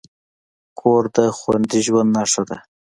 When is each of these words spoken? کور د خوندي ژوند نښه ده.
کور 0.79 1.03
د 1.15 1.17
خوندي 1.37 1.79
ژوند 1.85 2.09
نښه 2.15 2.43
ده. 2.49 2.57